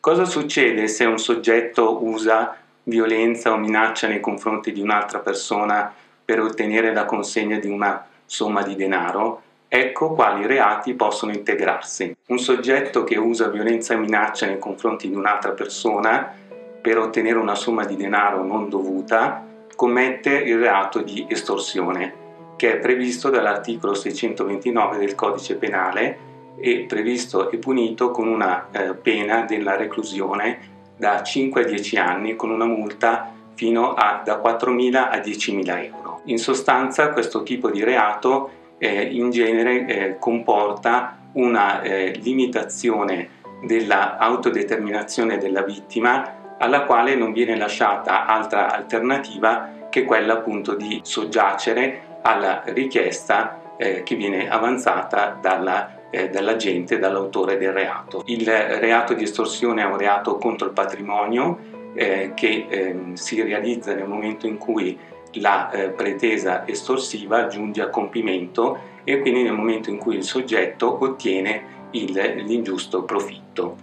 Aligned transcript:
Cosa 0.00 0.24
succede 0.24 0.88
se 0.88 1.04
un 1.04 1.18
soggetto 1.18 2.04
usa 2.04 2.56
violenza 2.82 3.52
o 3.52 3.58
minaccia 3.58 4.08
nei 4.08 4.18
confronti 4.20 4.72
di 4.72 4.80
un'altra 4.80 5.20
persona 5.20 5.94
per 6.24 6.40
ottenere 6.40 6.92
la 6.92 7.04
consegna 7.04 7.60
di 7.60 7.68
una 7.68 8.04
somma 8.26 8.62
di 8.62 8.74
denaro? 8.74 9.42
Ecco 9.72 10.14
quali 10.14 10.46
reati 10.46 10.94
possono 10.94 11.30
integrarsi. 11.30 12.12
Un 12.26 12.40
soggetto 12.40 13.04
che 13.04 13.16
usa 13.16 13.46
violenza 13.46 13.94
e 13.94 13.98
minaccia 13.98 14.46
nei 14.46 14.58
confronti 14.58 15.08
di 15.08 15.14
un'altra 15.14 15.52
persona 15.52 16.34
per 16.82 16.98
ottenere 16.98 17.38
una 17.38 17.54
somma 17.54 17.84
di 17.84 17.94
denaro 17.94 18.42
non 18.42 18.68
dovuta 18.68 19.46
commette 19.76 20.30
il 20.30 20.58
reato 20.58 21.02
di 21.02 21.24
estorsione, 21.28 22.14
che 22.56 22.72
è 22.72 22.78
previsto 22.78 23.30
dall'articolo 23.30 23.94
629 23.94 24.98
del 24.98 25.14
codice 25.14 25.54
penale 25.54 26.18
e 26.58 26.86
previsto 26.88 27.48
e 27.52 27.58
punito 27.58 28.10
con 28.10 28.26
una 28.26 28.70
eh, 28.72 28.94
pena 28.94 29.42
della 29.42 29.76
reclusione 29.76 30.58
da 30.96 31.22
5 31.22 31.62
a 31.62 31.64
10 31.64 31.96
anni 31.96 32.34
con 32.34 32.50
una 32.50 32.66
multa 32.66 33.32
fino 33.54 33.94
a 33.94 34.20
da 34.24 34.40
4.000 34.42 34.96
a 34.96 35.16
10.000 35.18 35.84
euro. 35.84 36.22
In 36.24 36.38
sostanza 36.38 37.10
questo 37.10 37.44
tipo 37.44 37.70
di 37.70 37.84
reato 37.84 38.58
eh, 38.80 39.02
in 39.02 39.30
genere 39.30 39.86
eh, 39.86 40.18
comporta 40.18 41.18
una 41.32 41.82
eh, 41.82 42.18
limitazione 42.22 43.38
dell'autodeterminazione 43.62 45.36
della 45.38 45.62
vittima 45.62 46.56
alla 46.58 46.84
quale 46.84 47.14
non 47.14 47.32
viene 47.32 47.56
lasciata 47.56 48.26
altra 48.26 48.72
alternativa 48.72 49.88
che 49.90 50.04
quella 50.04 50.34
appunto 50.34 50.74
di 50.74 51.00
soggiacere 51.02 52.18
alla 52.22 52.62
richiesta 52.66 53.60
eh, 53.76 54.02
che 54.02 54.14
viene 54.14 54.48
avanzata 54.48 55.38
dalla, 55.40 56.08
eh, 56.10 56.30
dall'agente, 56.30 56.98
dall'autore 56.98 57.58
del 57.58 57.72
reato. 57.72 58.22
Il 58.26 58.46
reato 58.46 59.14
di 59.14 59.24
estorsione 59.24 59.82
è 59.82 59.86
un 59.86 59.96
reato 59.96 60.36
contro 60.36 60.66
il 60.66 60.72
patrimonio 60.72 61.58
eh, 61.94 62.32
che 62.34 62.66
ehm, 62.68 63.14
si 63.14 63.42
realizza 63.42 63.94
nel 63.94 64.06
momento 64.06 64.46
in 64.46 64.58
cui 64.58 64.98
la 65.34 65.70
eh, 65.70 65.88
pretesa 65.90 66.66
estorsiva 66.66 67.46
giunge 67.46 67.82
a 67.82 67.88
compimento 67.88 68.78
e 69.04 69.20
quindi 69.20 69.42
nel 69.42 69.52
momento 69.52 69.90
in 69.90 69.98
cui 69.98 70.16
il 70.16 70.24
soggetto 70.24 71.02
ottiene 71.02 71.88
il, 71.92 72.12
l'ingiusto 72.46 73.02
profitto. 73.04 73.76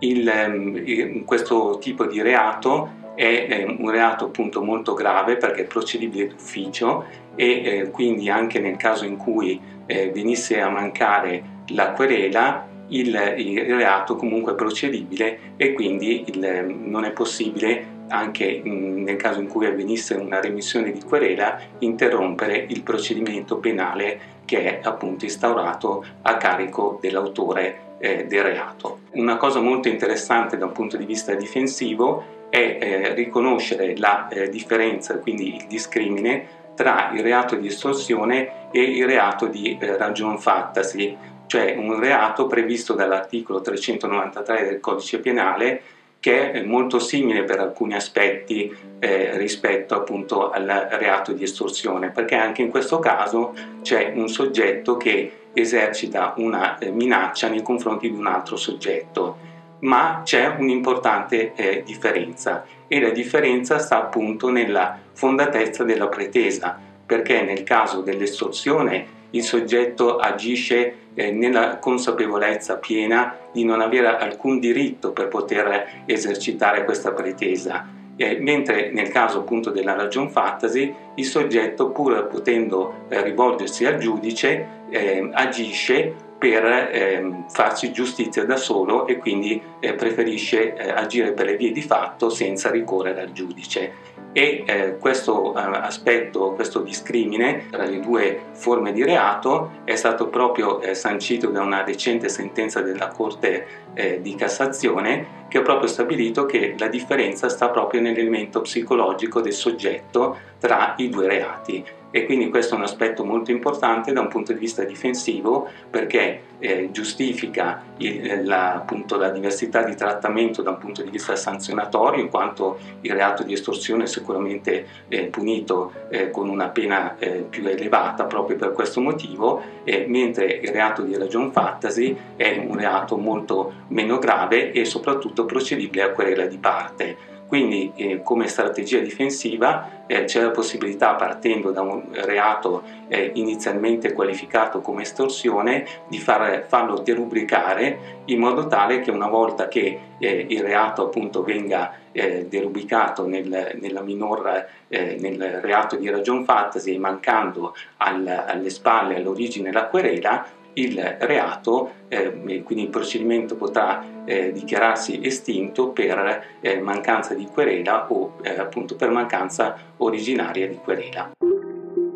Il, 0.00 0.28
ehm, 0.28 1.24
questo 1.24 1.78
tipo 1.80 2.06
di 2.06 2.22
reato 2.22 2.96
è 3.14 3.46
eh, 3.48 3.76
un 3.78 3.90
reato 3.90 4.26
appunto 4.26 4.62
molto 4.62 4.94
grave 4.94 5.36
perché 5.36 5.62
è 5.62 5.66
procedibile 5.66 6.28
d'ufficio 6.28 7.04
e 7.34 7.46
eh, 7.64 7.90
quindi 7.90 8.30
anche 8.30 8.60
nel 8.60 8.76
caso 8.76 9.04
in 9.04 9.16
cui 9.16 9.60
eh, 9.86 10.10
venisse 10.10 10.60
a 10.60 10.68
mancare 10.68 11.56
la 11.68 11.90
querela 11.92 12.66
il, 12.88 13.34
il, 13.36 13.74
reato 13.74 14.16
comunque 14.16 14.52
è 14.52 14.54
procedibile 14.54 15.38
e 15.56 15.72
quindi 15.72 16.24
il, 16.28 16.76
non 16.84 17.04
è 17.04 17.10
possibile 17.10 17.96
anche 18.08 18.60
nel 18.64 19.16
caso 19.16 19.40
in 19.40 19.48
cui 19.48 19.66
avvenisse 19.66 20.14
una 20.14 20.40
remissione 20.40 20.90
di 20.92 21.02
querela, 21.02 21.58
interrompere 21.78 22.66
il 22.68 22.82
procedimento 22.82 23.58
penale 23.58 24.36
che 24.44 24.62
è 24.64 24.80
appunto 24.82 25.24
instaurato 25.24 26.04
a 26.22 26.36
carico 26.36 26.98
dell'autore 27.00 27.96
eh, 27.98 28.24
del 28.26 28.42
reato. 28.42 29.00
Una 29.12 29.36
cosa 29.36 29.60
molto 29.60 29.88
interessante 29.88 30.56
da 30.56 30.66
un 30.66 30.72
punto 30.72 30.96
di 30.96 31.04
vista 31.04 31.34
difensivo 31.34 32.36
è 32.48 32.78
eh, 32.80 33.14
riconoscere 33.14 33.96
la 33.96 34.28
eh, 34.28 34.48
differenza, 34.48 35.18
quindi 35.18 35.56
il 35.56 35.66
discrimine, 35.66 36.56
tra 36.74 37.10
il 37.12 37.22
reato 37.22 37.56
di 37.56 37.66
estorsione 37.66 38.70
e 38.70 38.80
il 38.80 39.04
reato 39.04 39.46
di 39.46 39.76
eh, 39.78 39.96
ragion 39.96 40.38
fattasi, 40.38 41.16
cioè 41.46 41.74
un 41.76 41.98
reato 41.98 42.46
previsto 42.46 42.94
dall'articolo 42.94 43.60
393 43.60 44.64
del 44.64 44.80
codice 44.80 45.18
penale 45.18 45.82
che 46.20 46.50
è 46.50 46.62
molto 46.62 46.98
simile 46.98 47.44
per 47.44 47.60
alcuni 47.60 47.94
aspetti 47.94 48.74
eh, 48.98 49.36
rispetto 49.36 49.94
appunto 49.94 50.50
al 50.50 50.88
reato 50.92 51.32
di 51.32 51.44
estorsione, 51.44 52.10
perché 52.10 52.34
anche 52.34 52.62
in 52.62 52.70
questo 52.70 52.98
caso 52.98 53.54
c'è 53.82 54.12
un 54.14 54.28
soggetto 54.28 54.96
che 54.96 55.32
esercita 55.52 56.34
una 56.36 56.78
eh, 56.78 56.90
minaccia 56.90 57.48
nei 57.48 57.62
confronti 57.62 58.10
di 58.10 58.16
un 58.16 58.26
altro 58.26 58.56
soggetto, 58.56 59.46
ma 59.80 60.22
c'è 60.24 60.54
un'importante 60.58 61.52
eh, 61.54 61.82
differenza 61.84 62.64
e 62.88 63.00
la 63.00 63.10
differenza 63.10 63.78
sta 63.78 63.98
appunto 63.98 64.50
nella 64.50 64.98
fondatezza 65.12 65.84
della 65.84 66.08
pretesa, 66.08 66.76
perché 67.06 67.42
nel 67.42 67.62
caso 67.62 68.00
dell'estorsione 68.00 69.16
il 69.30 69.42
soggetto 69.42 70.16
agisce 70.16 70.94
nella 71.26 71.78
consapevolezza 71.78 72.76
piena 72.76 73.36
di 73.52 73.64
non 73.64 73.80
avere 73.80 74.16
alcun 74.16 74.60
diritto 74.60 75.12
per 75.12 75.28
poter 75.28 76.04
esercitare 76.06 76.84
questa 76.84 77.12
pretesa. 77.12 77.96
Eh, 78.20 78.38
mentre 78.40 78.90
nel 78.90 79.10
caso 79.10 79.38
appunto 79.38 79.70
della 79.70 79.94
ragion 79.94 80.28
fattasi 80.28 80.92
il 81.14 81.24
soggetto 81.24 81.90
pur 81.90 82.26
potendo 82.26 83.04
eh, 83.08 83.22
rivolgersi 83.22 83.84
al 83.84 83.98
giudice 83.98 84.86
eh, 84.90 85.30
agisce 85.32 86.14
per 86.38 86.64
eh, 86.64 87.44
farsi 87.48 87.92
giustizia 87.92 88.44
da 88.44 88.56
solo 88.56 89.06
e 89.06 89.18
quindi 89.18 89.60
eh, 89.80 89.94
preferisce 89.94 90.74
eh, 90.74 90.90
agire 90.90 91.32
per 91.32 91.46
le 91.46 91.56
vie 91.56 91.72
di 91.72 91.82
fatto 91.82 92.30
senza 92.30 92.70
ricorrere 92.70 93.20
al 93.20 93.32
giudice 93.32 93.92
e 94.32 94.64
eh, 94.66 94.96
questo 94.98 95.54
eh, 95.54 95.60
aspetto, 95.60 96.52
questo 96.52 96.80
discrimine 96.80 97.66
tra 97.70 97.84
le 97.84 98.00
due 98.00 98.40
forme 98.52 98.92
di 98.92 99.02
reato 99.02 99.80
è 99.84 99.96
stato 99.96 100.28
proprio 100.28 100.80
eh, 100.80 100.94
sancito 100.94 101.48
da 101.48 101.62
una 101.62 101.84
recente 101.84 102.28
sentenza 102.28 102.80
della 102.80 103.08
Corte 103.08 103.66
eh, 103.94 104.20
di 104.20 104.34
Cassazione 104.34 105.46
che 105.48 105.58
ha 105.58 105.62
proprio 105.62 105.88
stabilito 105.88 106.46
che 106.46 106.74
la 106.78 106.88
differenza 106.88 107.48
sta 107.48 107.70
proprio 107.70 108.00
nell'elemento 108.00 108.60
psicologico 108.60 109.40
del 109.40 109.54
soggetto 109.54 110.36
tra 110.58 110.94
i 110.98 111.08
due 111.08 111.26
reati 111.26 111.96
e 112.10 112.24
quindi 112.24 112.48
questo 112.48 112.74
è 112.74 112.78
un 112.78 112.84
aspetto 112.84 113.24
molto 113.24 113.50
importante 113.50 114.12
da 114.12 114.20
un 114.20 114.28
punto 114.28 114.52
di 114.52 114.58
vista 114.58 114.82
difensivo 114.84 115.68
perché 115.90 116.42
eh, 116.58 116.88
giustifica 116.90 117.82
il, 117.98 118.30
eh, 118.30 118.44
la, 118.44 118.74
appunto, 118.74 119.16
la, 119.16 119.30
diversità 119.30 119.82
di 119.82 119.94
trattamento 119.94 120.62
da 120.62 120.70
un 120.70 120.78
punto 120.78 121.02
di 121.02 121.10
vista 121.10 121.36
sanzionatorio 121.36 122.22
in 122.22 122.30
quanto 122.30 122.78
il 123.02 123.12
reato 123.12 123.42
di 123.42 123.52
estorsione 123.52 124.04
è 124.04 124.06
sicuramente 124.06 124.86
eh, 125.08 125.24
punito 125.26 125.92
eh, 126.10 126.30
con 126.30 126.48
una 126.48 126.68
pena 126.68 127.16
eh, 127.18 127.46
più 127.48 127.66
elevata 127.66 128.24
proprio 128.24 128.56
per 128.56 128.72
questo 128.72 129.00
motivo 129.00 129.76
mentre 130.06 130.44
il 130.44 130.68
reato 130.68 131.02
di 131.02 131.16
ragion 131.16 131.50
fattasi 131.50 132.14
è 132.36 132.62
un 132.62 132.76
reato 132.76 133.16
molto 133.16 133.72
meno 133.88 134.18
grave 134.18 134.72
e 134.72 134.84
soprattutto 134.84 135.46
procedibile 135.46 136.02
a 136.02 136.10
querela 136.10 136.44
di 136.44 136.58
parte. 136.58 137.16
Quindi 137.48 137.92
eh, 137.96 138.22
come 138.22 138.46
strategia 138.46 138.98
difensiva 138.98 140.04
eh, 140.06 140.24
c'è 140.24 140.42
la 140.42 140.50
possibilità, 140.50 141.14
partendo 141.14 141.70
da 141.70 141.80
un 141.80 142.04
reato 142.12 142.82
eh, 143.08 143.30
inizialmente 143.34 144.12
qualificato 144.12 144.82
come 144.82 145.02
estorsione, 145.02 145.86
di 146.08 146.18
far, 146.18 146.66
farlo 146.68 146.98
derubricare 146.98 148.22
in 148.26 148.38
modo 148.38 148.66
tale 148.66 149.00
che 149.00 149.10
una 149.10 149.28
volta 149.28 149.66
che 149.66 149.98
eh, 150.18 150.46
il 150.48 150.62
reato 150.62 151.06
appunto 151.06 151.42
venga 151.42 151.92
eh, 152.12 152.46
derubricato 152.48 153.26
nel, 153.26 153.78
minor, 154.04 154.66
eh, 154.88 155.16
nel 155.18 155.60
reato 155.62 155.96
di 155.96 156.10
ragion 156.10 156.44
fattasi 156.44 156.94
e 156.94 156.98
mancando 156.98 157.74
al, 157.98 158.26
alle 158.26 158.70
spalle, 158.70 159.16
all'origine 159.16 159.72
la 159.72 159.86
querela, 159.86 160.46
il 160.82 161.16
reato, 161.20 161.92
eh, 162.08 162.62
quindi 162.64 162.84
il 162.84 162.90
procedimento 162.90 163.56
potrà 163.56 164.04
eh, 164.24 164.52
dichiararsi 164.52 165.20
estinto 165.22 165.88
per 165.88 166.44
eh, 166.60 166.80
mancanza 166.80 167.34
di 167.34 167.46
querela 167.46 168.06
o 168.10 168.36
eh, 168.42 168.58
appunto 168.58 168.96
per 168.96 169.10
mancanza 169.10 169.76
originaria 169.98 170.66
di 170.68 170.76
querela. 170.76 171.32